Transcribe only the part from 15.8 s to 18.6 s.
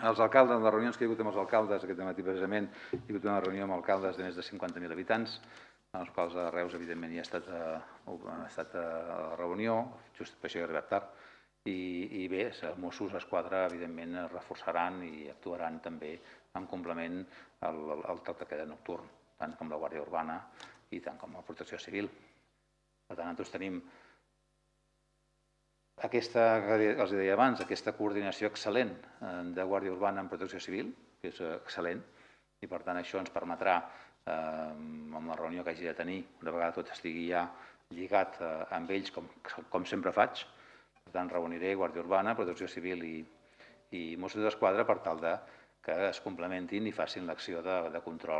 també en complement al, al, al toc de